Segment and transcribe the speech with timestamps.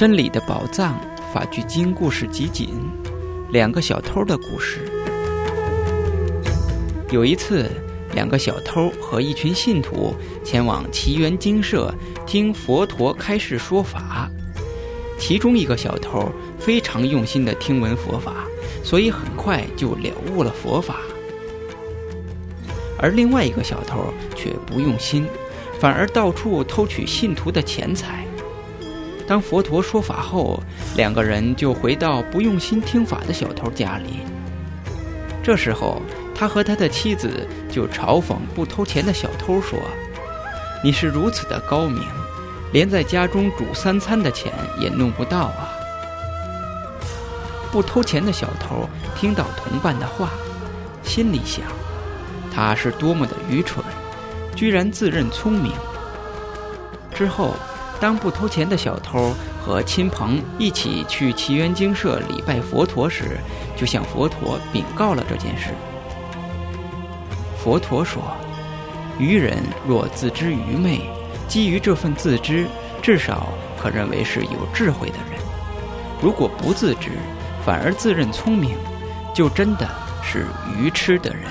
[0.00, 0.98] 真理的宝藏
[1.30, 2.70] 法聚经故事集锦，
[3.50, 4.90] 两个小偷的故事。
[7.10, 7.70] 有一次，
[8.14, 11.94] 两个小偷和一群信徒前往奇缘精舍
[12.26, 14.26] 听佛陀开示说法。
[15.18, 18.46] 其中一个小偷非常用心地听闻佛法，
[18.82, 21.00] 所以很快就了悟了佛法。
[22.98, 25.26] 而另外一个小偷却不用心，
[25.78, 28.24] 反而到处偷取信徒的钱财。
[29.30, 30.60] 当佛陀说法后，
[30.96, 34.26] 两个人就回到不用心听法的小偷家里。
[35.40, 36.02] 这时候，
[36.34, 39.78] 他和他的妻子就嘲讽不偷钱的小偷说
[40.82, 42.02] ：“你是如此的高明，
[42.72, 45.78] 连在家中煮三餐的钱也弄不到啊！”
[47.70, 50.30] 不偷钱的小偷听到同伴的话，
[51.04, 51.64] 心里想：
[52.52, 53.84] 他是多么的愚蠢，
[54.56, 55.70] 居然自认聪明。
[57.14, 57.54] 之后。
[58.00, 63.38] 当不偷钱的小偷和亲朋一起去奇缘精舍礼拜佛陀时，
[63.76, 65.68] 就向佛陀禀告了这件事。
[67.62, 68.22] 佛陀说
[69.20, 71.02] ：“愚人若自知愚昧，
[71.46, 72.66] 基于这份自知，
[73.02, 73.48] 至少
[73.78, 75.38] 可认为是有智慧的人；
[76.22, 77.10] 如果不自知，
[77.66, 78.74] 反而自认聪明，
[79.34, 79.86] 就真的
[80.22, 81.42] 是愚痴的人。”